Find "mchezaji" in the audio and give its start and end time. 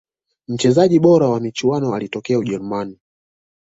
0.47-0.99